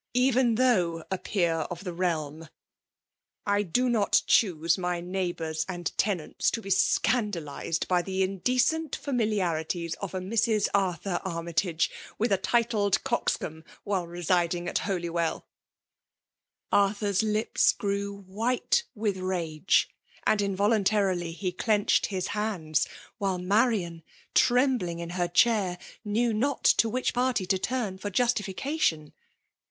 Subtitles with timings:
[0.15, 2.49] Even though a peer of the reahn>
[3.45, 9.93] I do Bot choose my neighbouxs and tenants to bp scandalized by the indecent fiuniliarities
[10.01, 10.69] of a Mrs.
[10.73, 15.45] Arthur Armytage with a titled coxcomb, while residing at Holy welL''
[16.71, 19.87] Arthur's Ups grew white with rage,
[20.25, 22.87] and involuntarily he clenched his hands;
[23.19, 24.01] while Marian,
[24.33, 29.13] trembling in her chair^ knew not to which party to turn for justification.